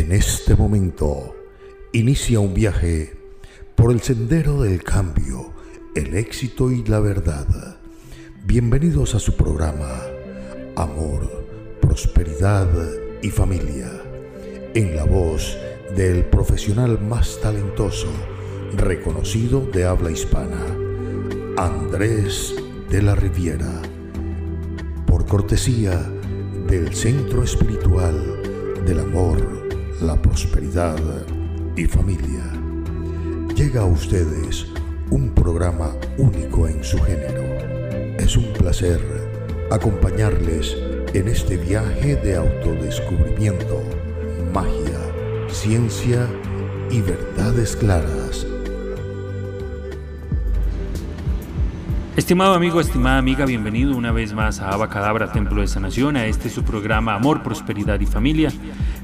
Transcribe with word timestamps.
En 0.00 0.12
este 0.12 0.56
momento 0.56 1.36
inicia 1.92 2.40
un 2.40 2.54
viaje 2.54 3.18
por 3.74 3.92
el 3.92 4.00
sendero 4.00 4.62
del 4.62 4.82
cambio, 4.82 5.52
el 5.94 6.14
éxito 6.14 6.70
y 6.70 6.82
la 6.84 7.00
verdad. 7.00 7.76
Bienvenidos 8.46 9.14
a 9.14 9.18
su 9.18 9.36
programa 9.36 10.00
Amor, 10.74 11.44
Prosperidad 11.82 12.66
y 13.20 13.28
Familia, 13.28 13.90
en 14.72 14.96
la 14.96 15.04
voz 15.04 15.58
del 15.94 16.24
profesional 16.24 16.98
más 16.98 17.38
talentoso, 17.42 18.08
reconocido 18.78 19.60
de 19.66 19.84
habla 19.84 20.10
hispana, 20.10 20.64
Andrés 21.58 22.54
de 22.88 23.02
la 23.02 23.14
Riviera, 23.16 23.82
por 25.06 25.26
cortesía 25.26 26.10
del 26.66 26.94
Centro 26.94 27.42
Espiritual 27.42 28.40
del 28.86 29.00
Amor, 29.00 29.59
la 30.00 30.16
Prosperidad 30.20 30.98
y 31.76 31.84
Familia. 31.84 32.44
Llega 33.54 33.82
a 33.82 33.84
ustedes 33.84 34.66
un 35.10 35.30
programa 35.34 35.94
único 36.16 36.66
en 36.66 36.82
su 36.82 36.98
género. 37.00 37.42
Es 38.18 38.36
un 38.36 38.52
placer 38.54 39.00
acompañarles 39.70 40.76
en 41.12 41.28
este 41.28 41.56
viaje 41.56 42.16
de 42.16 42.36
autodescubrimiento, 42.36 43.82
magia, 44.52 45.00
ciencia 45.48 46.26
y 46.90 47.00
verdades 47.00 47.76
claras 47.76 48.46
Estimado 52.20 52.54
amigo, 52.54 52.80
estimada 52.80 53.16
amiga, 53.16 53.46
bienvenido 53.46 53.96
una 53.96 54.12
vez 54.12 54.34
más 54.34 54.60
a 54.60 54.68
Abacadabra 54.68 55.32
Templo 55.32 55.62
de 55.62 55.68
Sanación, 55.68 56.16
a 56.16 56.26
este 56.26 56.50
su 56.50 56.64
programa 56.64 57.14
Amor, 57.14 57.42
Prosperidad 57.42 57.98
y 58.00 58.06
Familia. 58.06 58.52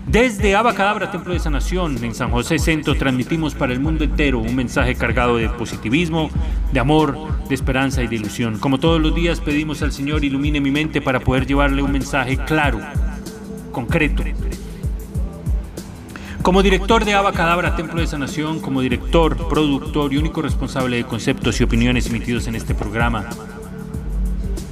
Desde 0.07 0.55
Abacadabra 0.55 1.11
Templo 1.11 1.33
de 1.33 1.41
Sanación, 1.41 2.03
en 2.05 2.15
San 2.15 2.31
José 2.31 2.61
Centro, 2.61 2.95
transmitimos 2.95 3.57
para 3.57 3.73
el 3.73 3.81
mundo 3.81 4.05
entero 4.05 4.39
un 4.39 4.55
mensaje 4.55 4.95
cargado 4.95 5.37
de 5.37 5.49
positivismo, 5.49 6.31
de 6.73 6.79
amor, 6.79 7.17
de 7.49 7.55
esperanza 7.57 8.05
y 8.05 8.07
de 8.07 8.15
ilusión. 8.15 8.59
Como 8.61 8.79
todos 8.79 9.01
los 9.01 9.13
días 9.17 9.41
pedimos 9.41 9.83
al 9.83 9.91
Señor 9.91 10.25
ilumine 10.25 10.61
mi 10.61 10.71
mente 10.71 11.01
para 11.01 11.19
poder 11.19 11.45
llevarle 11.45 11.83
un 11.83 11.91
mensaje 11.91 12.37
claro, 12.37 12.79
concreto, 13.73 14.23
como 16.41 16.63
director 16.63 17.05
de 17.05 17.13
Abacadabra 17.13 17.75
Templo 17.75 18.01
de 18.01 18.07
Sanación, 18.07 18.61
como 18.61 18.81
director, 18.81 19.49
productor 19.49 20.13
y 20.13 20.19
único 20.19 20.41
responsable 20.41 20.99
de 20.99 21.05
conceptos 21.05 21.61
y 21.61 21.65
opiniones 21.65 22.07
emitidos 22.07 22.47
en 22.47 22.55
este 22.55 22.73
programa, 22.73 23.29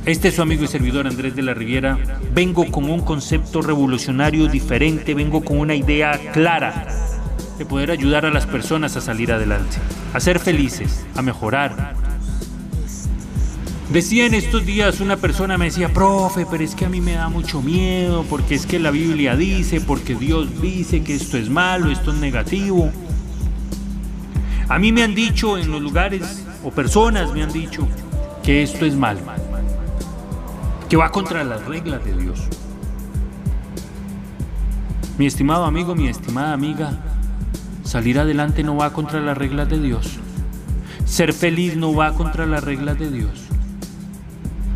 este 0.07 0.29
es 0.29 0.35
su 0.35 0.43
amigo 0.43 0.65
y 0.65 0.69
servidor 0.69 1.07
Andrés 1.07 1.35
de 1.35 1.43
la 1.43 1.55
Riviera. 1.55 1.99
Vengo 2.33 2.71
con 2.71 2.91
un 2.91 3.01
concepto 3.01 3.63
revolucionario 3.63 4.49
diferente, 4.49 5.15
vengo 5.15 5.43
con 5.43 5.59
una 5.59 5.75
idea 5.75 6.19
clara 6.33 6.87
de 7.59 7.65
poder 7.65 7.91
ayudar 7.91 8.27
a 8.27 8.31
las 8.31 8.47
personas 8.47 8.97
a 8.97 9.01
salir 9.01 9.33
adelante, 9.33 9.77
a 10.13 10.21
ser 10.21 10.39
felices, 10.39 11.07
a 11.15 11.23
mejorar, 11.23 11.95
Decía 13.91 14.25
en 14.25 14.35
estos 14.35 14.65
días 14.65 15.01
una 15.01 15.19
persona 15.19 15.59
me 15.59 15.67
decía, 15.67 15.93
profe, 15.93 16.47
pero 16.51 16.65
es 16.65 16.75
que 16.75 16.87
a 16.87 16.89
mí 16.89 17.01
me 17.01 17.13
da 17.13 17.29
mucho 17.29 17.61
miedo, 17.61 18.25
porque 18.29 18.55
es 18.55 18.67
que 18.67 18.81
la 18.81 18.91
Biblia 18.91 19.37
dice, 19.37 19.81
porque 19.81 20.15
Dios 20.15 20.61
dice 20.61 21.05
que 21.05 21.15
esto 21.15 21.37
es 21.37 21.51
malo, 21.51 21.91
esto 21.91 22.11
es 22.11 22.17
negativo. 22.17 22.91
A 24.69 24.79
mí 24.79 24.91
me 24.91 25.03
han 25.03 25.15
dicho 25.15 25.59
en 25.59 25.71
los 25.71 25.83
lugares, 25.83 26.45
o 26.65 26.71
personas 26.71 27.33
me 27.33 27.43
han 27.43 27.53
dicho, 27.53 27.87
que 28.43 28.63
esto 28.63 28.87
es 28.87 28.97
malo, 28.97 29.21
que 30.89 30.97
va 30.97 31.11
contra 31.11 31.45
las 31.45 31.65
reglas 31.65 32.05
de 32.05 32.17
Dios. 32.17 32.41
Mi 35.19 35.27
estimado 35.27 35.65
amigo, 35.65 35.95
mi 35.95 36.09
estimada 36.09 36.53
amiga, 36.53 36.99
salir 37.85 38.19
adelante 38.19 38.63
no 38.63 38.77
va 38.77 38.93
contra 38.93 39.21
las 39.21 39.37
reglas 39.37 39.69
de 39.69 39.81
Dios. 39.81 40.19
Ser 41.05 41.33
feliz 41.33 41.77
no 41.77 41.95
va 41.95 42.13
contra 42.15 42.47
las 42.47 42.65
reglas 42.65 42.99
de 42.99 43.11
Dios 43.11 43.45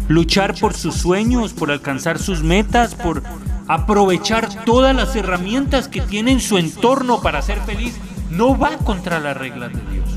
luchar 0.08 0.54
por 0.54 0.74
sus 0.74 0.96
sueños, 0.96 1.52
por 1.52 1.70
alcanzar 1.70 2.18
sus 2.18 2.42
metas, 2.42 2.94
por 2.94 3.22
aprovechar 3.68 4.64
todas 4.64 4.96
las 4.96 5.14
herramientas 5.14 5.86
que 5.88 6.00
tiene 6.00 6.32
en 6.32 6.40
su 6.40 6.58
entorno 6.58 7.20
para 7.20 7.42
ser 7.42 7.60
feliz, 7.60 7.94
no 8.30 8.58
va 8.58 8.78
contra 8.78 9.20
las 9.20 9.36
reglas 9.36 9.72
de 9.72 9.92
Dios. 9.92 10.08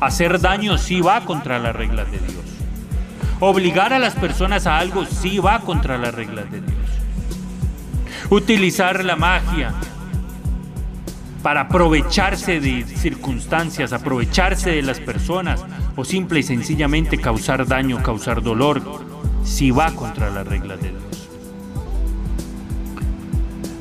Hacer 0.00 0.40
daño 0.40 0.78
sí 0.78 1.00
va 1.00 1.24
contra 1.24 1.58
las 1.58 1.74
reglas 1.74 2.10
de 2.12 2.18
Dios. 2.18 2.47
Obligar 3.40 3.92
a 3.92 3.98
las 3.98 4.14
personas 4.14 4.66
a 4.66 4.78
algo 4.78 5.06
sí 5.06 5.38
va 5.38 5.60
contra 5.60 5.96
las 5.96 6.14
reglas 6.14 6.50
de 6.50 6.60
Dios. 6.60 6.78
Utilizar 8.30 9.04
la 9.04 9.16
magia 9.16 9.72
para 11.42 11.62
aprovecharse 11.62 12.60
de 12.60 12.84
circunstancias, 12.84 13.92
aprovecharse 13.92 14.70
de 14.70 14.82
las 14.82 14.98
personas 14.98 15.64
o 15.94 16.04
simple 16.04 16.40
y 16.40 16.42
sencillamente 16.42 17.18
causar 17.18 17.66
daño, 17.66 18.02
causar 18.02 18.42
dolor, 18.42 18.82
si 19.44 19.70
va 19.70 19.92
contra 19.92 20.30
las 20.30 20.46
reglas 20.46 20.80
de 20.80 20.90
Dios. 20.90 21.28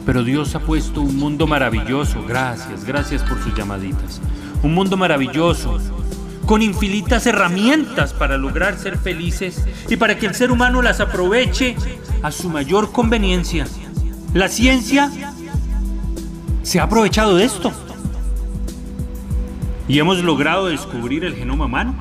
Pero 0.05 0.23
Dios 0.23 0.55
ha 0.55 0.59
puesto 0.59 1.01
un 1.01 1.17
mundo 1.17 1.47
maravilloso, 1.47 2.23
gracias, 2.25 2.85
gracias 2.85 3.23
por 3.23 3.41
sus 3.43 3.53
llamaditas. 3.55 4.21
Un 4.63 4.73
mundo 4.73 4.95
maravilloso, 4.95 5.79
con 6.47 6.63
infinitas 6.63 7.27
herramientas 7.27 8.13
para 8.13 8.37
lograr 8.37 8.79
ser 8.79 8.97
felices 8.97 9.63
y 9.87 9.97
para 9.97 10.17
que 10.17 10.25
el 10.25 10.33
ser 10.33 10.49
humano 10.49 10.81
las 10.81 10.99
aproveche 11.01 11.75
a 12.23 12.31
su 12.31 12.49
mayor 12.49 12.91
conveniencia. 12.91 13.67
La 14.33 14.47
ciencia 14.47 15.11
se 16.63 16.79
ha 16.79 16.83
aprovechado 16.83 17.35
de 17.35 17.43
esto. 17.43 17.71
Y 19.87 19.99
hemos 19.99 20.23
logrado 20.23 20.67
descubrir 20.67 21.23
el 21.25 21.35
genoma 21.35 21.65
humano. 21.65 21.95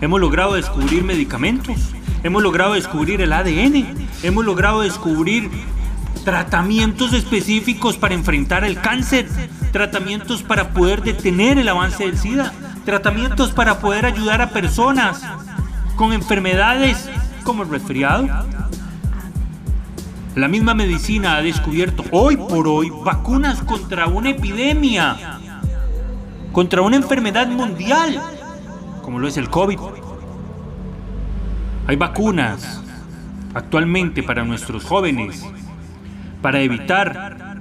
Hemos 0.00 0.20
logrado 0.20 0.54
descubrir 0.54 1.04
medicamentos. 1.04 1.76
Hemos 2.22 2.42
logrado 2.42 2.74
descubrir 2.74 3.22
el 3.22 3.32
ADN, 3.32 4.08
hemos 4.22 4.44
logrado 4.44 4.82
descubrir 4.82 5.50
tratamientos 6.22 7.14
específicos 7.14 7.96
para 7.96 8.14
enfrentar 8.14 8.62
el 8.62 8.78
cáncer, 8.78 9.26
tratamientos 9.72 10.42
para 10.42 10.70
poder 10.70 11.02
detener 11.02 11.56
el 11.56 11.66
avance 11.68 12.04
del 12.04 12.18
SIDA, 12.18 12.52
tratamientos 12.90 13.52
para 13.52 13.78
poder 13.78 14.04
ayudar 14.04 14.42
a 14.42 14.50
personas 14.50 15.22
con 15.94 16.12
enfermedades 16.12 17.08
como 17.44 17.62
el 17.62 17.68
resfriado. 17.68 18.26
La 20.34 20.48
misma 20.48 20.74
medicina 20.74 21.36
ha 21.36 21.42
descubierto 21.42 22.02
hoy 22.10 22.36
por 22.36 22.66
hoy 22.66 22.90
vacunas 22.90 23.62
contra 23.62 24.08
una 24.08 24.30
epidemia, 24.30 25.38
contra 26.50 26.82
una 26.82 26.96
enfermedad 26.96 27.46
mundial, 27.46 28.20
como 29.02 29.20
lo 29.20 29.28
es 29.28 29.36
el 29.36 29.48
COVID. 29.48 29.78
Hay 31.86 31.94
vacunas 31.94 32.82
actualmente 33.54 34.24
para 34.24 34.42
nuestros 34.42 34.84
jóvenes 34.84 35.46
para 36.42 36.60
evitar 36.60 37.56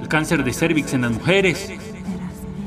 el 0.00 0.08
cáncer 0.08 0.42
de 0.42 0.52
cervix 0.52 0.94
en 0.94 1.02
las 1.02 1.12
mujeres. 1.12 1.72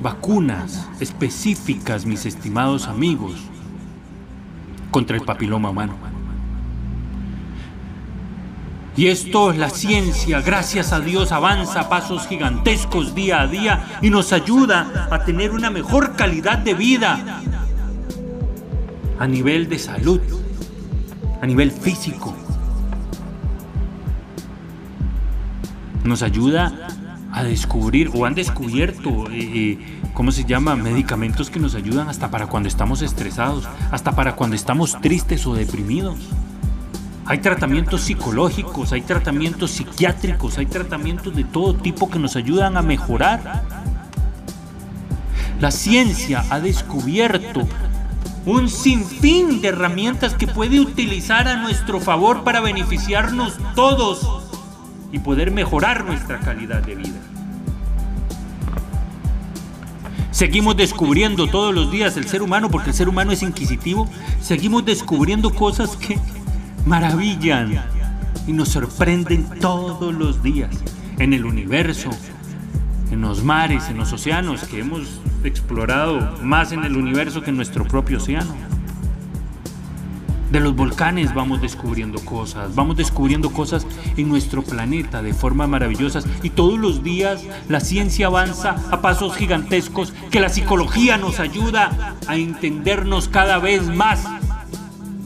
Vacunas 0.08 0.88
específicas, 1.02 2.06
mis 2.06 2.26
estimados 2.26 2.88
amigos, 2.88 3.34
contra 4.90 5.18
el 5.18 5.24
papiloma 5.24 5.72
humano. 5.72 5.96
Y 8.96 9.08
esto, 9.08 9.52
la 9.52 9.70
ciencia, 9.70 10.40
gracias 10.40 10.94
a 10.94 11.02
Dios, 11.02 11.34
avanza 11.34 11.82
a 11.82 11.90
pasos 11.90 12.26
gigantescos 12.26 13.16
día 13.16 13.42
a 13.42 13.48
día 13.48 14.00
y 14.02 14.10
nos 14.10 14.32
ayuda 14.32 15.10
a 15.12 15.26
tener 15.26 15.52
una 15.52 15.70
mejor 15.70 16.16
calidad 16.16 16.60
de 16.60 16.74
vida 16.74 17.42
a 19.20 19.28
nivel 19.28 19.68
de 19.68 19.78
salud 19.78 20.22
a 21.42 21.46
nivel 21.46 21.70
físico. 21.70 22.34
Nos 26.06 26.24
ayuda 26.24 26.97
a 27.32 27.44
descubrir 27.44 28.12
o 28.14 28.26
han 28.26 28.36
descubierto, 28.36 29.30
eh, 29.30 29.40
eh, 29.40 30.02
¿cómo 30.14 30.32
se 30.32 30.46
llama? 30.46 30.76
Medicamentos 30.76 31.50
que 31.50 31.60
nos 31.60 31.76
ayudan 31.76 32.10
hasta 32.10 32.32
para 32.32 32.48
cuando 32.48 32.70
estamos 32.70 33.02
estresados, 33.02 33.68
hasta 33.92 34.14
para 34.14 34.36
cuando 34.36 34.56
estamos 34.56 35.00
tristes 35.02 35.46
o 35.46 35.54
deprimidos. 35.54 36.18
Hay 37.26 37.40
tratamientos 37.40 38.02
psicológicos, 38.02 38.94
hay 38.94 39.02
tratamientos 39.02 39.72
psiquiátricos, 39.72 40.58
hay 40.58 40.66
tratamientos 40.66 41.36
de 41.36 41.44
todo 41.44 41.76
tipo 41.76 42.10
que 42.10 42.20
nos 42.20 42.38
ayudan 42.38 42.78
a 42.78 42.82
mejorar. 42.82 43.64
La 45.60 45.72
ciencia 45.72 46.46
ha 46.50 46.62
descubierto 46.62 47.68
un 48.46 48.70
sinfín 48.70 49.60
de 49.60 49.68
herramientas 49.68 50.36
que 50.36 50.48
puede 50.48 50.80
utilizar 50.80 51.50
a 51.50 51.58
nuestro 51.58 52.00
favor 52.00 52.46
para 52.46 52.62
beneficiarnos 52.62 53.58
todos 53.76 54.47
y 55.12 55.20
poder 55.20 55.52
mejorar 55.52 56.06
nuestra 56.06 56.40
calidad 56.40 56.82
de 56.82 56.96
vida. 56.96 57.20
Seguimos 60.32 60.78
descubriendo 60.78 61.48
todos 61.48 61.74
los 61.74 61.92
días 61.92 62.16
el 62.16 62.28
ser 62.28 62.44
humano, 62.44 62.70
porque 62.70 62.92
el 62.92 62.96
ser 62.96 63.10
humano 63.10 63.32
es 63.32 63.42
inquisitivo, 63.42 64.08
seguimos 64.40 64.86
descubriendo 64.86 65.52
cosas 65.52 65.96
que 65.96 66.20
maravillan 66.86 67.84
y 68.46 68.54
nos 68.54 68.70
sorprenden 68.70 69.48
todos 69.60 70.14
los 70.14 70.44
días 70.44 70.70
en 71.18 71.34
el 71.34 71.44
universo, 71.44 72.12
en 73.10 73.22
los 73.22 73.44
mares, 73.44 73.90
en 73.90 73.98
los 73.98 74.14
océanos, 74.14 74.64
que 74.66 74.82
hemos 74.82 75.22
explorado 75.44 76.38
más 76.44 76.72
en 76.72 76.84
el 76.84 76.98
universo 76.98 77.42
que 77.42 77.50
en 77.50 77.56
nuestro 77.56 77.86
propio 77.86 78.18
océano. 78.18 78.54
De 80.52 80.60
los 80.60 80.76
volcanes 80.76 81.34
vamos 81.34 81.62
descubriendo 81.62 82.20
cosas, 82.24 82.74
vamos 82.74 82.96
descubriendo 82.96 83.52
cosas 83.52 83.86
en 84.16 84.30
nuestro 84.30 84.64
planeta 84.64 85.22
de 85.22 85.34
formas 85.34 85.68
maravillosas 85.68 86.26
y 86.42 86.52
todos 86.52 86.80
los 86.80 87.04
días 87.04 87.44
la 87.68 87.80
ciencia 87.80 88.28
avanza 88.28 88.76
a 88.92 89.02
pasos 89.02 89.36
gigantescos 89.36 90.14
que 90.32 90.40
la 90.40 90.50
psicología 90.50 91.18
nos 91.18 91.40
ayuda 91.40 92.16
a 92.28 92.36
entendernos 92.38 93.28
cada 93.28 93.58
vez 93.60 93.88
más 93.88 94.24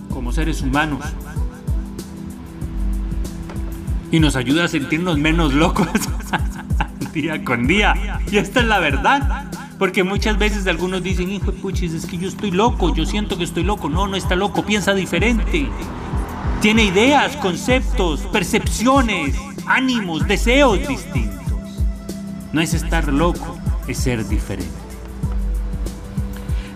como 0.09 0.31
seres 0.31 0.61
humanos 0.61 1.05
y 4.11 4.19
nos 4.19 4.35
ayuda 4.35 4.65
a 4.65 4.67
sentirnos 4.67 5.17
menos 5.17 5.53
locos 5.53 5.87
día 7.13 7.43
con 7.43 7.67
día. 7.67 8.19
Y 8.31 8.37
esta 8.37 8.61
es 8.61 8.67
la 8.67 8.79
verdad. 8.79 9.45
Porque 9.81 10.03
muchas 10.03 10.37
veces 10.37 10.67
algunos 10.67 11.01
dicen, 11.01 11.31
hijo 11.31 11.51
puchis, 11.53 11.93
es 11.93 12.05
que 12.05 12.15
yo 12.15 12.27
estoy 12.27 12.51
loco, 12.51 12.93
yo 12.93 13.03
siento 13.03 13.35
que 13.35 13.43
estoy 13.43 13.63
loco. 13.63 13.89
No, 13.89 14.07
no 14.07 14.15
está 14.15 14.35
loco, 14.35 14.63
piensa 14.63 14.93
diferente. 14.93 15.67
Tiene 16.61 16.83
ideas, 16.83 17.35
conceptos, 17.37 18.21
percepciones, 18.31 19.35
ánimos, 19.65 20.27
deseos 20.27 20.87
distintos. 20.87 21.41
No 22.53 22.61
es 22.61 22.75
estar 22.75 23.11
loco, 23.11 23.57
es 23.87 23.97
ser 23.97 24.27
diferente. 24.27 24.69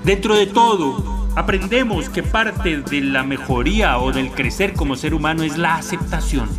Dentro 0.03 0.33
de 0.33 0.47
todo, 0.47 1.27
aprendemos 1.35 2.09
que 2.09 2.23
parte 2.23 2.81
de 2.81 3.01
la 3.01 3.21
mejoría 3.21 3.99
o 3.99 4.11
del 4.13 4.31
crecer 4.31 4.73
como 4.73 4.95
ser 4.95 5.13
humano 5.13 5.43
es 5.43 5.59
la 5.59 5.75
aceptación 5.75 6.49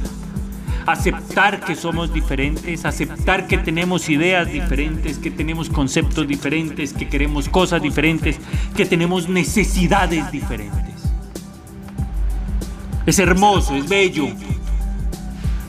aceptar 0.87 1.61
que 1.61 1.75
somos 1.75 2.12
diferentes, 2.12 2.85
aceptar 2.85 3.47
que 3.47 3.59
tenemos 3.59 4.09
ideas 4.09 4.50
diferentes, 4.50 5.19
que 5.19 5.31
tenemos 5.31 5.69
conceptos 5.69 6.27
diferentes, 6.29 6.93
que 6.93 7.09
queremos 7.09 7.49
cosas 7.49 7.83
diferentes, 7.83 8.38
que 8.77 8.87
tenemos 8.87 9.29
necesidades 9.29 10.31
diferentes. 10.31 10.94
Es 13.05 13.19
hermoso, 13.19 13.75
es 13.75 13.88
bello, 13.88 14.29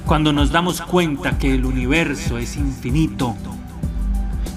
cuando 0.06 0.31
nos 0.31 0.52
damos 0.52 0.81
cuenta 0.81 1.38
que 1.38 1.54
el 1.54 1.66
universo 1.66 2.38
es 2.38 2.56
infinito 2.56 3.36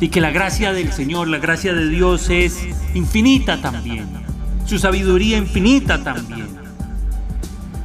y 0.01 0.09
que 0.09 0.21
la 0.21 0.31
gracia 0.31 0.73
del 0.73 0.93
Señor, 0.93 1.29
la 1.29 1.39
gracia 1.39 1.75
de 1.75 1.89
Dios 1.89 2.31
es 2.31 2.67
infinita 2.95 3.61
también, 3.61 4.07
su 4.67 4.79
sabiduría 4.79 5.39
infinita 5.39 6.03
también, 6.03 6.49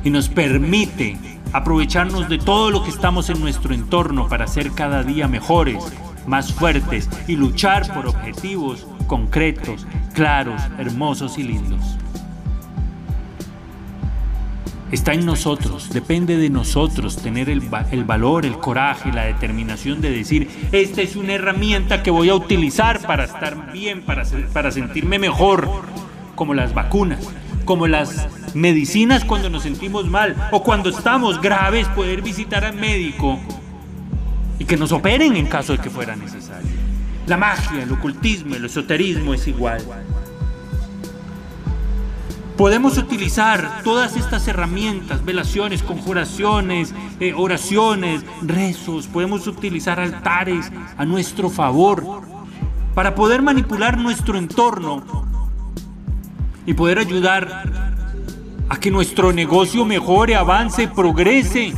y 0.03 0.09
nos 0.09 0.29
permite 0.29 1.17
aprovecharnos 1.55 2.27
de 2.27 2.37
todo 2.37 2.69
lo 2.69 2.83
que 2.83 2.89
estamos 2.89 3.29
en 3.29 3.39
nuestro 3.39 3.73
entorno 3.73 4.27
para 4.27 4.45
ser 4.45 4.71
cada 4.71 5.03
día 5.03 5.29
mejores, 5.29 5.81
más 6.27 6.53
fuertes 6.53 7.09
y 7.29 7.37
luchar 7.37 7.93
por 7.93 8.07
objetivos 8.07 8.85
concretos, 9.07 9.87
claros, 10.13 10.61
hermosos 10.77 11.37
y 11.37 11.43
lindos. 11.43 11.79
Está 14.91 15.13
en 15.13 15.25
nosotros, 15.25 15.91
depende 15.91 16.35
de 16.35 16.49
nosotros 16.49 17.15
tener 17.15 17.49
el, 17.49 17.61
valor, 17.61 18.45
el 18.45 18.57
coraje, 18.57 19.13
la 19.13 19.23
determinación 19.23 20.01
de 20.01 20.11
decir, 20.11 20.49
esta 20.73 21.01
es 21.01 21.15
una 21.15 21.33
herramienta 21.33 22.03
que 22.03 22.11
voy 22.11 22.29
a 22.29 22.35
utilizar 22.35 22.99
para 22.99 23.23
estar 23.23 23.71
bien, 23.71 24.01
para, 24.03 24.23
para 24.51 24.71
sentirme 24.71 25.19
mejor, 25.19 25.69
como 26.35 26.53
las 26.53 26.73
vacunas, 26.73 27.19
como 27.65 27.87
las 27.87 28.27
medicinas 28.55 29.25
cuando 29.25 29.49
nos 29.49 29.63
sentimos 29.63 30.07
mal 30.07 30.35
o 30.51 30.63
cuando 30.63 30.89
estamos 30.89 31.41
graves, 31.41 31.87
poder 31.89 32.21
visitar 32.21 32.63
al 32.63 32.75
médico 32.75 33.39
y 34.59 34.65
que 34.65 34.77
nos 34.77 34.91
operen 34.91 35.35
en 35.35 35.47
caso 35.47 35.73
de 35.73 35.79
que 35.79 35.89
fuera 35.89 36.15
necesario. 36.15 36.69
La 37.27 37.37
magia, 37.37 37.83
el 37.83 37.91
ocultismo, 37.91 38.55
el 38.55 38.65
esoterismo 38.65 39.33
es 39.33 39.47
igual. 39.47 39.81
Podemos 42.55 42.97
utilizar 42.97 43.81
todas 43.83 44.15
estas 44.15 44.47
herramientas, 44.47 45.25
velaciones, 45.25 45.83
conjuraciones, 45.83 46.93
eh, 47.19 47.33
oraciones, 47.35 48.23
rezos, 48.41 49.07
podemos 49.07 49.45
utilizar 49.47 49.99
altares 49.99 50.71
a 50.97 51.03
nuestro 51.03 51.49
favor 51.49 52.21
para 52.93 53.13
poder 53.13 53.41
manipular 53.41 53.97
nuestro 53.97 54.37
entorno 54.37 55.24
y 56.65 56.73
poder 56.73 56.99
ayudar 56.99 57.63
a 58.69 58.79
que 58.79 58.91
nuestro 58.91 59.31
negocio 59.31 59.85
mejore, 59.85 60.35
avance, 60.35 60.87
progrese 60.87 61.73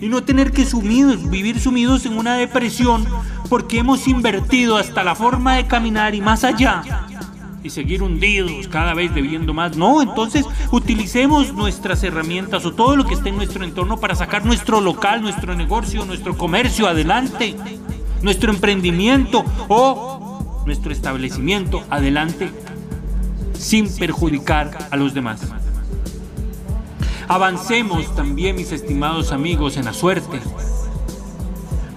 y 0.00 0.08
no 0.08 0.22
tener 0.22 0.52
que 0.52 0.64
sumidos, 0.64 1.28
vivir 1.30 1.58
sumidos 1.60 2.06
en 2.06 2.16
una 2.16 2.36
depresión 2.36 3.04
porque 3.48 3.78
hemos 3.78 4.06
invertido 4.06 4.76
hasta 4.76 5.02
la 5.02 5.14
forma 5.14 5.56
de 5.56 5.66
caminar 5.66 6.14
y 6.14 6.20
más 6.20 6.44
allá 6.44 6.82
y 7.62 7.70
seguir 7.70 8.02
hundidos 8.02 8.68
cada 8.68 8.94
vez 8.94 9.14
debiendo 9.14 9.52
más. 9.54 9.76
No, 9.76 10.00
entonces 10.02 10.44
utilicemos 10.70 11.54
nuestras 11.54 12.02
herramientas 12.04 12.64
o 12.64 12.72
todo 12.72 12.94
lo 12.94 13.04
que 13.04 13.14
esté 13.14 13.30
en 13.30 13.36
nuestro 13.36 13.64
entorno 13.64 13.98
para 13.98 14.14
sacar 14.14 14.44
nuestro 14.44 14.80
local, 14.80 15.22
nuestro 15.22 15.54
negocio, 15.54 16.04
nuestro 16.04 16.36
comercio 16.36 16.86
adelante, 16.86 17.56
nuestro 18.22 18.52
emprendimiento 18.52 19.44
o 19.68 20.62
nuestro 20.66 20.92
establecimiento 20.92 21.82
adelante 21.90 22.50
sin 23.58 23.88
perjudicar 23.94 24.88
a 24.90 24.96
los 24.96 25.14
demás. 25.14 25.40
Avancemos 27.26 28.14
también, 28.14 28.56
mis 28.56 28.72
estimados 28.72 29.32
amigos, 29.32 29.76
en 29.76 29.84
la 29.84 29.92
suerte. 29.92 30.40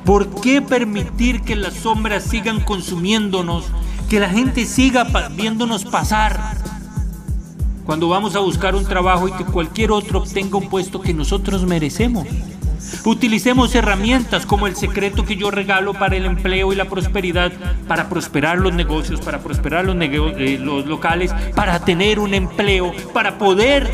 ¿Por 0.04 0.42
qué 0.42 0.62
permitir 0.62 1.42
que 1.42 1.56
las 1.56 1.76
sombras 1.76 2.24
sigan 2.24 2.60
consumiéndonos, 2.62 3.66
que 4.10 4.20
la 4.20 4.30
gente 4.30 4.66
siga 4.66 5.08
viéndonos 5.30 5.86
pasar? 5.86 6.58
Cuando 7.86 8.10
vamos 8.10 8.36
a 8.36 8.40
buscar 8.40 8.76
un 8.76 8.86
trabajo 8.86 9.28
y 9.28 9.32
que 9.32 9.46
cualquier 9.46 9.92
otro 9.92 10.20
obtenga 10.20 10.58
un 10.58 10.70
puesto 10.70 11.00
que 11.00 11.14
nosotros 11.14 11.66
merecemos. 11.66 12.28
Utilicemos 13.06 13.74
herramientas 13.76 14.46
como 14.46 14.68
el 14.68 14.76
secreto 14.76 15.26
que 15.26 15.36
yo 15.36 15.52
regalo 15.52 15.94
para 15.94 16.16
el 16.16 16.26
empleo 16.26 16.74
y 16.74 16.76
la 16.76 16.86
prosperidad, 16.86 17.52
para 17.88 18.10
prosperar 18.10 18.58
los 18.60 18.74
negocios, 18.74 19.22
para 19.22 19.40
prosperar 19.40 19.86
los, 19.86 19.96
eh, 20.00 20.58
los 20.62 20.86
locales, 20.86 21.34
para 21.56 21.80
tener 21.80 22.20
un 22.20 22.34
empleo, 22.34 22.94
para 23.14 23.38
poder 23.38 23.90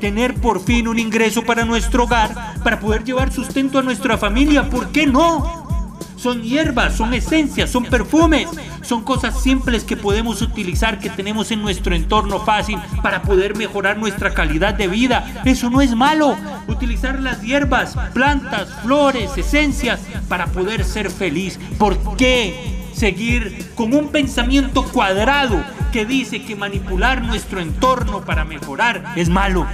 tener 0.00 0.34
por 0.34 0.64
fin 0.64 0.88
un 0.88 0.98
ingreso 0.98 1.44
para 1.44 1.64
nuestro 1.64 2.04
hogar, 2.04 2.54
para 2.64 2.80
poder 2.80 3.04
llevar 3.04 3.32
sustento 3.32 3.78
a 3.78 3.82
nuestra 3.82 4.16
familia. 4.18 4.68
¿Por 4.68 4.90
qué 4.90 5.06
no? 5.06 5.59
Son 6.16 6.42
hierbas, 6.42 6.96
son 6.96 7.14
esencias, 7.14 7.70
son 7.70 7.84
perfumes, 7.84 8.48
son 8.82 9.02
cosas 9.02 9.42
simples 9.42 9.84
que 9.84 9.96
podemos 9.96 10.42
utilizar, 10.42 10.98
que 10.98 11.10
tenemos 11.10 11.50
en 11.50 11.62
nuestro 11.62 11.94
entorno 11.94 12.40
fácil 12.40 12.78
para 13.02 13.22
poder 13.22 13.56
mejorar 13.56 13.98
nuestra 13.98 14.34
calidad 14.34 14.74
de 14.74 14.88
vida. 14.88 15.42
Eso 15.44 15.70
no 15.70 15.80
es 15.80 15.94
malo. 15.94 16.36
Utilizar 16.66 17.20
las 17.20 17.40
hierbas, 17.40 17.96
plantas, 18.12 18.68
flores, 18.82 19.30
esencias 19.36 20.00
para 20.28 20.46
poder 20.46 20.84
ser 20.84 21.10
feliz. 21.10 21.58
¿Por 21.78 22.16
qué 22.16 22.80
seguir 23.00 23.70
con 23.74 23.94
un 23.94 24.08
pensamiento 24.08 24.84
cuadrado 24.84 25.64
que 25.90 26.04
dice 26.04 26.42
que 26.42 26.54
manipular 26.54 27.22
nuestro 27.22 27.60
entorno 27.60 28.24
para 28.24 28.44
mejorar 28.44 29.14
es 29.16 29.28
malo. 29.28 29.66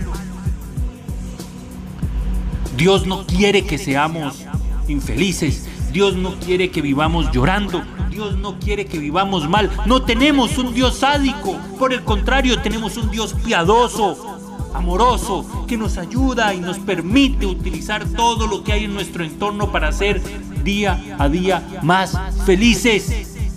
Dios 2.76 3.06
no 3.06 3.26
quiere 3.26 3.64
que 3.64 3.78
seamos 3.78 4.45
infelices. 4.87 5.66
Dios 5.96 6.14
no 6.14 6.34
quiere 6.34 6.70
que 6.70 6.82
vivamos 6.82 7.32
llorando. 7.32 7.82
Dios 8.10 8.36
no 8.36 8.58
quiere 8.58 8.84
que 8.84 8.98
vivamos 8.98 9.48
mal. 9.48 9.70
No 9.86 10.02
tenemos 10.02 10.58
un 10.58 10.74
Dios 10.74 10.98
sádico. 10.98 11.56
Por 11.78 11.94
el 11.94 12.02
contrario, 12.02 12.60
tenemos 12.60 12.98
un 12.98 13.10
Dios 13.10 13.32
piadoso, 13.32 14.68
amoroso, 14.74 15.64
que 15.66 15.78
nos 15.78 15.96
ayuda 15.96 16.52
y 16.52 16.60
nos 16.60 16.78
permite 16.78 17.46
utilizar 17.46 18.04
todo 18.10 18.46
lo 18.46 18.62
que 18.62 18.74
hay 18.74 18.84
en 18.84 18.92
nuestro 18.92 19.24
entorno 19.24 19.72
para 19.72 19.90
ser 19.90 20.20
día 20.62 21.16
a 21.18 21.30
día 21.30 21.66
más 21.82 22.14
felices. 22.44 23.54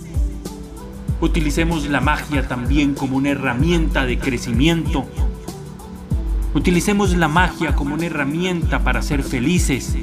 Utilicemos 1.20 1.90
la 1.90 2.00
magia 2.00 2.48
también 2.48 2.94
como 2.94 3.18
una 3.18 3.28
herramienta 3.28 4.06
de 4.06 4.18
crecimiento. 4.18 5.04
Utilicemos 6.54 7.14
la 7.14 7.28
magia 7.28 7.74
como 7.74 7.96
una 7.96 8.06
herramienta 8.06 8.82
para 8.82 9.02
ser 9.02 9.24
felices. 9.24 9.94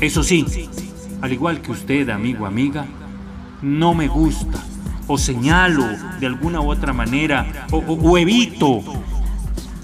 Eso 0.00 0.22
sí, 0.22 0.44
al 1.22 1.32
igual 1.32 1.62
que 1.62 1.72
usted, 1.72 2.10
amigo, 2.10 2.46
amiga, 2.46 2.84
no 3.62 3.94
me 3.94 4.08
gusta 4.08 4.62
o 5.06 5.16
señalo 5.16 5.84
de 6.20 6.26
alguna 6.26 6.60
u 6.60 6.70
otra 6.70 6.92
manera 6.92 7.66
o, 7.70 7.78
o, 7.78 8.18
evito, 8.18 8.82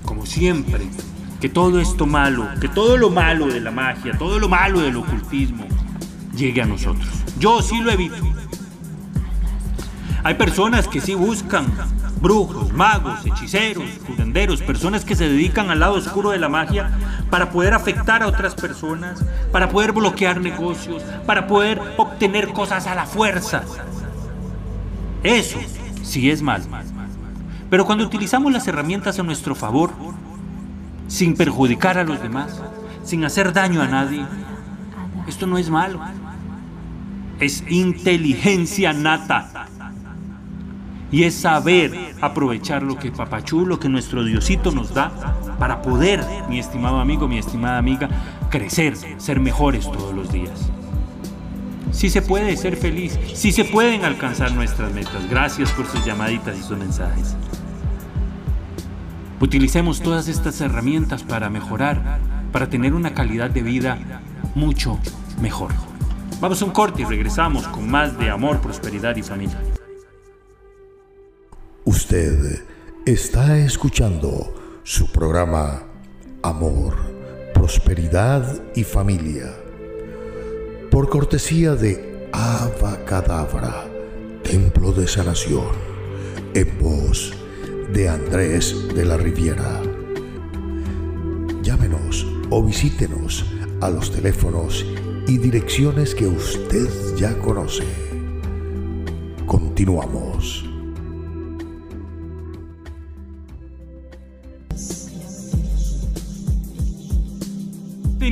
como 0.04 0.26
siempre, 0.26 0.86
que 1.40 1.48
todo 1.48 1.80
esto 1.80 2.06
malo, 2.06 2.46
que 2.60 2.68
todo 2.68 2.96
lo 2.96 3.10
malo 3.10 3.46
de 3.46 3.60
la 3.60 3.70
magia, 3.70 4.16
todo 4.18 4.38
lo 4.38 4.48
malo 4.48 4.80
del 4.80 4.96
ocultismo 4.96 5.66
llegue 6.36 6.60
a 6.60 6.66
nosotros. 6.66 7.08
Yo 7.38 7.62
sí 7.62 7.80
lo 7.80 7.90
evito. 7.90 8.22
Hay 10.24 10.34
personas 10.34 10.86
que 10.86 11.00
sí 11.00 11.14
buscan 11.14 11.66
brujos, 12.22 12.72
magos, 12.72 13.26
hechiceros, 13.26 13.84
curanderos, 14.06 14.62
personas 14.62 15.04
que 15.04 15.16
se 15.16 15.28
dedican 15.28 15.70
al 15.70 15.80
lado 15.80 15.94
oscuro 15.94 16.30
de 16.30 16.38
la 16.38 16.48
magia 16.48 16.90
para 17.28 17.50
poder 17.50 17.74
afectar 17.74 18.22
a 18.22 18.28
otras 18.28 18.54
personas, 18.54 19.22
para 19.50 19.68
poder 19.68 19.92
bloquear 19.92 20.40
negocios, 20.40 21.02
para 21.26 21.48
poder 21.48 21.80
obtener 21.96 22.48
cosas 22.52 22.86
a 22.86 22.94
la 22.94 23.06
fuerza. 23.06 23.64
Eso 25.24 25.58
sí 26.02 26.30
es 26.30 26.42
mal. 26.42 26.62
Pero 27.68 27.84
cuando 27.84 28.04
utilizamos 28.04 28.52
las 28.52 28.68
herramientas 28.68 29.18
a 29.18 29.24
nuestro 29.24 29.56
favor, 29.56 29.90
sin 31.08 31.34
perjudicar 31.34 31.98
a 31.98 32.04
los 32.04 32.22
demás, 32.22 32.62
sin 33.02 33.24
hacer 33.24 33.52
daño 33.52 33.82
a 33.82 33.88
nadie, 33.88 34.24
esto 35.26 35.46
no 35.46 35.58
es 35.58 35.68
malo. 35.70 36.00
Es 37.40 37.64
inteligencia 37.68 38.92
nata 38.92 39.68
y 41.12 41.24
es 41.24 41.34
saber 41.34 41.92
aprovechar 42.22 42.82
lo 42.82 42.98
que 42.98 43.12
Papachú, 43.12 43.66
lo 43.66 43.78
que 43.78 43.90
nuestro 43.90 44.24
Diosito 44.24 44.72
nos 44.72 44.94
da 44.94 45.12
para 45.58 45.82
poder, 45.82 46.24
mi 46.48 46.58
estimado 46.58 46.98
amigo, 46.98 47.28
mi 47.28 47.38
estimada 47.38 47.76
amiga, 47.76 48.08
crecer, 48.50 48.96
ser 49.18 49.38
mejores 49.38 49.84
todos 49.84 50.14
los 50.14 50.32
días. 50.32 50.70
Sí 51.92 52.08
se 52.08 52.22
puede 52.22 52.56
ser 52.56 52.76
feliz, 52.76 53.18
sí 53.34 53.52
se 53.52 53.64
pueden 53.64 54.06
alcanzar 54.06 54.52
nuestras 54.52 54.92
metas. 54.94 55.28
Gracias 55.28 55.70
por 55.72 55.86
sus 55.86 56.02
llamaditas 56.06 56.58
y 56.58 56.62
sus 56.62 56.78
mensajes. 56.78 57.36
Utilicemos 59.38 60.00
todas 60.00 60.28
estas 60.28 60.60
herramientas 60.62 61.22
para 61.24 61.50
mejorar, 61.50 62.20
para 62.52 62.70
tener 62.70 62.94
una 62.94 63.12
calidad 63.12 63.50
de 63.50 63.62
vida 63.62 63.98
mucho 64.54 64.98
mejor. 65.42 65.72
Vamos 66.40 66.62
a 66.62 66.64
un 66.64 66.70
corte 66.70 67.02
y 67.02 67.04
regresamos 67.04 67.68
con 67.68 67.90
más 67.90 68.18
de 68.18 68.30
amor, 68.30 68.60
prosperidad 68.60 69.14
y 69.16 69.22
familia. 69.22 69.58
Usted 72.12 72.62
está 73.06 73.56
escuchando 73.56 74.80
su 74.82 75.10
programa 75.10 75.82
Amor, 76.42 76.94
Prosperidad 77.54 78.60
y 78.74 78.84
Familia. 78.84 79.50
Por 80.90 81.08
cortesía 81.08 81.74
de 81.74 82.28
Abacadabra, 82.30 83.86
Templo 84.42 84.92
de 84.92 85.08
Sanación, 85.08 85.68
en 86.52 86.78
voz 86.78 87.32
de 87.94 88.10
Andrés 88.10 88.76
de 88.94 89.06
la 89.06 89.16
Riviera. 89.16 89.80
Llámenos 91.62 92.26
o 92.50 92.62
visítenos 92.62 93.46
a 93.80 93.88
los 93.88 94.12
teléfonos 94.12 94.84
y 95.26 95.38
direcciones 95.38 96.14
que 96.14 96.26
usted 96.26 96.90
ya 97.16 97.38
conoce. 97.38 97.84
Continuamos. 99.46 100.71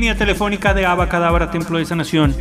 Línea 0.01 0.17
telefónica 0.17 0.73
de 0.73 0.87
Abacadabra 0.87 1.51
Templo 1.51 1.77
de 1.77 1.85
Sanación. 1.85 2.35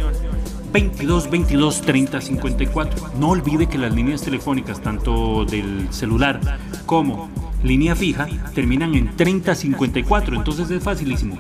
22 0.72 1.30
22 1.30 1.82
30 1.82 2.22
54. 2.22 3.12
No 3.20 3.32
olvide 3.32 3.68
que 3.68 3.78
las 3.78 3.94
líneas 3.94 4.22
telefónicas, 4.22 4.82
tanto 4.82 5.44
del 5.44 5.92
celular 5.92 6.40
como 6.86 7.30
línea 7.62 7.98
fija, 7.98 8.30
terminan 8.56 8.96
en 8.96 9.14
30 9.14 9.56
54. 9.56 10.38
Entonces 10.38 10.72
es 10.72 10.82
facilísimo. 10.82 11.38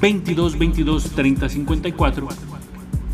22 0.00 0.58
22 0.58 1.12
30 1.12 1.48
54. 1.48 2.28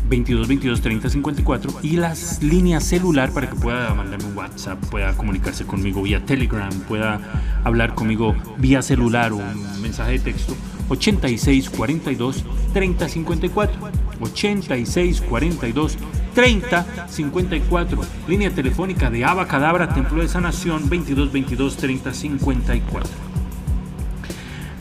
22 0.09 0.47
22 0.47 0.81
30 0.81 1.07
54 1.07 1.71
y 1.83 1.97
las 1.97 2.41
líneas 2.41 2.83
celular 2.83 3.31
para 3.31 3.47
que 3.47 3.57
pueda 3.57 3.93
mandarme 3.93 4.25
un 4.25 4.35
WhatsApp, 4.35 4.83
pueda 4.85 5.15
comunicarse 5.15 5.67
conmigo 5.67 6.01
vía 6.01 6.25
Telegram, 6.25 6.73
pueda 6.87 7.21
hablar 7.63 7.93
conmigo 7.93 8.35
vía 8.57 8.81
celular 8.81 9.33
o 9.33 9.37
un 9.37 9.81
mensaje 9.83 10.13
de 10.13 10.19
texto 10.19 10.55
86 10.89 11.69
42 11.69 12.43
30 12.73 13.09
54 13.09 13.91
86 14.19 15.21
42 15.21 15.97
30 16.33 17.07
54 17.07 18.01
línea 18.27 18.51
telefónica 18.51 19.09
de 19.09 19.25
Aba 19.25 19.47
Cadabra 19.47 19.93
Templo 19.93 20.21
de 20.21 20.27
Sanación 20.27 20.89
22 20.89 21.31
22 21.31 21.77
30 21.77 22.13
54 22.13 23.29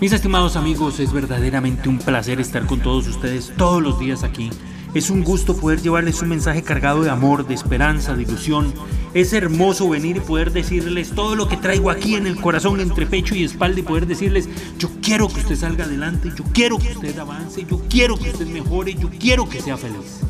mis 0.00 0.12
estimados 0.12 0.54
amigos, 0.54 1.00
es 1.00 1.12
verdaderamente 1.12 1.88
un 1.88 1.98
placer 1.98 2.38
estar 2.38 2.66
con 2.66 2.78
todos 2.78 3.08
ustedes 3.08 3.52
todos 3.56 3.82
los 3.82 3.98
días 3.98 4.22
aquí 4.22 4.48
es 4.94 5.10
un 5.10 5.22
gusto 5.22 5.56
poder 5.56 5.80
llevarles 5.82 6.22
un 6.22 6.30
mensaje 6.30 6.62
cargado 6.62 7.02
de 7.02 7.10
amor, 7.10 7.46
de 7.46 7.54
esperanza, 7.54 8.14
de 8.14 8.22
ilusión. 8.22 8.72
Es 9.14 9.32
hermoso 9.32 9.88
venir 9.88 10.16
y 10.16 10.20
poder 10.20 10.52
decirles 10.52 11.10
todo 11.10 11.34
lo 11.34 11.48
que 11.48 11.56
traigo 11.56 11.90
aquí 11.90 12.14
en 12.14 12.26
el 12.26 12.36
corazón, 12.36 12.80
entre 12.80 13.06
pecho 13.06 13.34
y 13.34 13.44
espalda 13.44 13.80
y 13.80 13.82
poder 13.82 14.06
decirles, 14.06 14.48
yo 14.78 14.90
quiero 15.02 15.28
que 15.28 15.40
usted 15.40 15.56
salga 15.56 15.84
adelante, 15.84 16.30
yo 16.36 16.44
quiero 16.52 16.78
que 16.78 16.92
usted 16.92 17.18
avance, 17.18 17.64
yo 17.68 17.80
quiero 17.88 18.18
que 18.18 18.30
usted 18.30 18.46
mejore, 18.46 18.94
yo 18.94 19.10
quiero 19.18 19.48
que 19.48 19.60
sea 19.60 19.76
feliz. 19.76 20.20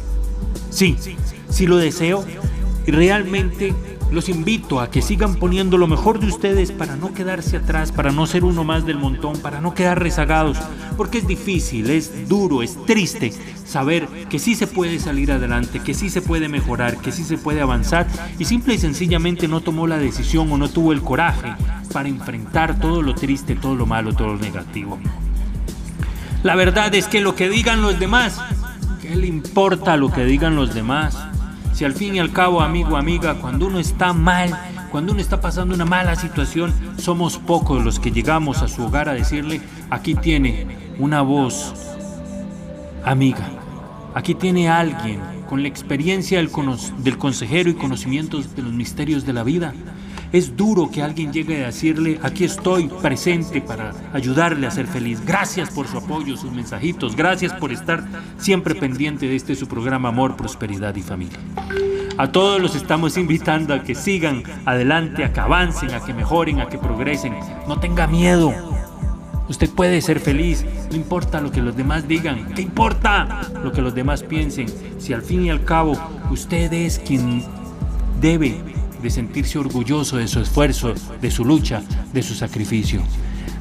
Sí, 0.70 0.96
sí 1.48 1.66
lo 1.66 1.76
deseo 1.76 2.24
y 2.86 2.90
realmente 2.90 3.74
los 4.10 4.28
invito 4.28 4.80
a 4.80 4.90
que 4.90 5.02
sigan 5.02 5.34
poniendo 5.34 5.76
lo 5.76 5.86
mejor 5.86 6.18
de 6.18 6.26
ustedes 6.26 6.72
para 6.72 6.96
no 6.96 7.12
quedarse 7.12 7.58
atrás, 7.58 7.92
para 7.92 8.10
no 8.10 8.26
ser 8.26 8.44
uno 8.44 8.64
más 8.64 8.86
del 8.86 8.98
montón, 8.98 9.38
para 9.40 9.60
no 9.60 9.74
quedar 9.74 10.02
rezagados, 10.02 10.56
porque 10.96 11.18
es 11.18 11.26
difícil, 11.26 11.90
es 11.90 12.28
duro, 12.28 12.62
es 12.62 12.82
triste 12.86 13.32
saber 13.64 14.08
que 14.30 14.38
sí 14.38 14.54
se 14.54 14.66
puede 14.66 14.98
salir 14.98 15.30
adelante, 15.30 15.80
que 15.80 15.94
sí 15.94 16.08
se 16.08 16.22
puede 16.22 16.48
mejorar, 16.48 16.96
que 16.96 17.12
sí 17.12 17.22
se 17.24 17.36
puede 17.36 17.60
avanzar 17.60 18.06
y 18.38 18.44
simple 18.46 18.74
y 18.74 18.78
sencillamente 18.78 19.46
no 19.46 19.60
tomó 19.60 19.86
la 19.86 19.98
decisión 19.98 20.50
o 20.50 20.58
no 20.58 20.68
tuvo 20.68 20.92
el 20.92 21.02
coraje 21.02 21.54
para 21.92 22.08
enfrentar 22.08 22.78
todo 22.80 23.02
lo 23.02 23.14
triste, 23.14 23.56
todo 23.56 23.74
lo 23.74 23.86
malo, 23.86 24.14
todo 24.14 24.28
lo 24.28 24.38
negativo. 24.38 24.98
La 26.42 26.54
verdad 26.54 26.94
es 26.94 27.08
que 27.08 27.20
lo 27.20 27.34
que 27.34 27.48
digan 27.48 27.82
los 27.82 27.98
demás, 27.98 28.40
¿qué 29.02 29.14
le 29.16 29.26
importa 29.26 29.96
lo 29.96 30.10
que 30.10 30.24
digan 30.24 30.56
los 30.56 30.74
demás? 30.74 31.16
Si 31.78 31.84
al 31.84 31.94
fin 31.94 32.16
y 32.16 32.18
al 32.18 32.32
cabo, 32.32 32.60
amigo, 32.60 32.96
amiga, 32.96 33.34
cuando 33.34 33.68
uno 33.68 33.78
está 33.78 34.12
mal, 34.12 34.50
cuando 34.90 35.12
uno 35.12 35.20
está 35.20 35.40
pasando 35.40 35.76
una 35.76 35.84
mala 35.84 36.16
situación, 36.16 36.74
somos 36.96 37.38
pocos 37.38 37.84
los 37.84 38.00
que 38.00 38.10
llegamos 38.10 38.62
a 38.62 38.66
su 38.66 38.82
hogar 38.82 39.08
a 39.08 39.14
decirle, 39.14 39.60
aquí 39.88 40.16
tiene 40.16 40.66
una 40.98 41.22
voz 41.22 41.72
amiga, 43.04 43.48
aquí 44.12 44.34
tiene 44.34 44.68
alguien 44.68 45.20
con 45.48 45.62
la 45.62 45.68
experiencia 45.68 46.38
del, 46.38 46.50
consejero 47.16 47.70
y 47.70 47.74
conocimientos 47.74 48.56
de 48.56 48.62
los 48.62 48.72
misterios 48.72 49.24
de 49.24 49.34
la 49.34 49.44
vida 49.44 49.72
es 50.32 50.56
duro 50.56 50.90
que 50.90 51.02
alguien 51.02 51.32
llegue 51.32 51.62
a 51.62 51.66
decirle, 51.66 52.18
aquí 52.22 52.44
estoy 52.44 52.88
presente 53.00 53.60
para 53.60 53.92
ayudarle 54.12 54.66
a 54.66 54.70
ser 54.70 54.86
feliz. 54.86 55.24
Gracias 55.24 55.70
por 55.70 55.86
su 55.86 55.98
apoyo, 55.98 56.36
sus 56.36 56.52
mensajitos. 56.52 57.16
Gracias 57.16 57.52
por 57.54 57.72
estar 57.72 58.04
siempre 58.38 58.74
pendiente 58.74 59.26
de 59.26 59.36
este 59.36 59.54
su 59.54 59.66
programa 59.66 60.10
Amor, 60.10 60.36
Prosperidad 60.36 60.94
y 60.96 61.02
Familia. 61.02 61.38
A 62.18 62.30
todos 62.30 62.60
los 62.60 62.74
estamos 62.74 63.16
invitando 63.16 63.72
a 63.72 63.82
que 63.82 63.94
sigan 63.94 64.42
adelante, 64.64 65.24
a 65.24 65.32
que 65.32 65.40
avancen, 65.40 65.94
a 65.94 66.04
que 66.04 66.12
mejoren, 66.12 66.60
a 66.60 66.68
que 66.68 66.76
progresen. 66.76 67.34
No 67.66 67.80
tenga 67.80 68.06
miedo. 68.06 68.52
Usted 69.48 69.70
puede 69.70 70.02
ser 70.02 70.20
feliz, 70.20 70.66
no 70.90 70.96
importa 70.96 71.40
lo 71.40 71.50
que 71.50 71.62
los 71.62 71.74
demás 71.74 72.06
digan, 72.06 72.52
¿qué 72.54 72.60
importa 72.60 73.40
lo 73.64 73.72
que 73.72 73.80
los 73.80 73.94
demás 73.94 74.22
piensen? 74.22 74.66
Si 74.98 75.14
al 75.14 75.22
fin 75.22 75.46
y 75.46 75.50
al 75.50 75.64
cabo 75.64 75.96
usted 76.30 76.70
es 76.70 76.98
quien 76.98 77.42
debe 78.20 78.60
de 79.02 79.10
sentirse 79.10 79.58
orgulloso 79.58 80.16
de 80.16 80.28
su 80.28 80.40
esfuerzo, 80.40 80.94
de 81.20 81.30
su 81.30 81.44
lucha, 81.44 81.82
de 82.12 82.22
su 82.22 82.34
sacrificio. 82.34 83.02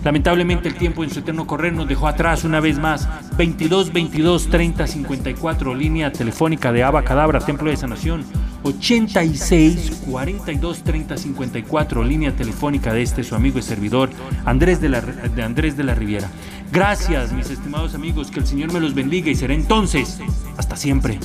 Lamentablemente 0.03 0.69
el 0.69 0.75
tiempo 0.75 1.03
en 1.03 1.09
su 1.09 1.19
eterno 1.19 1.45
correr 1.45 1.73
nos 1.73 1.87
dejó 1.87 2.07
atrás 2.07 2.43
una 2.43 2.59
vez 2.59 2.79
más. 2.79 3.07
22 3.37 3.91
22 3.91 4.49
30 4.49 4.87
54 4.87 5.75
línea 5.75 6.11
telefónica 6.11 6.71
de 6.71 6.83
Aba 6.83 7.03
Cadabra, 7.03 7.39
Templo 7.39 7.69
de 7.69 7.77
Sanación. 7.77 8.23
86 8.63 10.03
42 10.09 10.83
30 10.83 11.17
54 11.17 12.03
línea 12.03 12.35
telefónica 12.35 12.93
de 12.93 13.01
este 13.01 13.23
su 13.23 13.35
amigo 13.35 13.59
y 13.59 13.61
servidor 13.61 14.09
Andrés 14.45 14.81
de 14.81 14.89
la, 14.89 15.01
de 15.01 15.43
Andrés 15.43 15.77
de 15.77 15.83
la 15.83 15.95
Riviera. 15.95 16.29
Gracias 16.71 17.31
mis 17.31 17.49
estimados 17.49 17.93
amigos, 17.93 18.31
que 18.31 18.39
el 18.39 18.47
Señor 18.47 18.73
me 18.73 18.79
los 18.79 18.93
bendiga 18.93 19.29
y 19.29 19.35
será 19.35 19.53
entonces 19.53 20.19
hasta 20.57 20.75
siempre. 20.75 21.19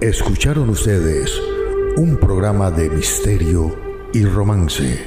Escucharon 0.00 0.68
ustedes 0.70 1.40
un 1.98 2.16
programa 2.16 2.70
de 2.70 2.88
misterio 2.88 3.74
y 4.12 4.24
romance, 4.24 5.04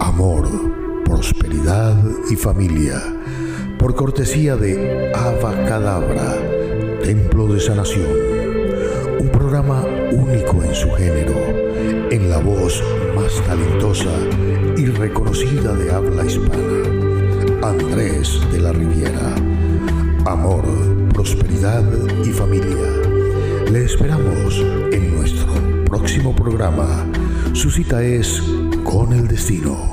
amor, 0.00 0.48
prosperidad 1.04 1.96
y 2.28 2.34
familia, 2.34 3.00
por 3.78 3.94
cortesía 3.94 4.56
de 4.56 5.12
Ava 5.14 5.52
Cadabra, 5.64 6.34
Templo 7.04 7.46
de 7.46 7.60
Sanación, 7.60 8.10
un 9.20 9.28
programa 9.28 9.84
único 10.10 10.64
en 10.64 10.74
su 10.74 10.90
género, 10.90 11.36
en 12.10 12.28
la 12.28 12.38
voz 12.38 12.82
más 13.14 13.40
talentosa 13.46 14.10
y 14.76 14.86
reconocida 14.86 15.72
de 15.72 15.92
habla 15.92 16.24
hispana, 16.26 17.62
Andrés 17.62 18.40
de 18.50 18.58
la 18.58 18.72
Riviera, 18.72 19.36
amor, 20.26 20.64
prosperidad 21.14 21.84
y 22.24 22.30
familia. 22.30 22.90
Le 23.70 23.84
esperamos 23.84 24.58
en 24.90 25.14
nuestro 25.14 25.71
próximo 25.92 26.34
programa. 26.34 27.06
Su 27.52 27.70
cita 27.70 28.02
es 28.02 28.42
con 28.82 29.12
el 29.12 29.28
destino. 29.28 29.91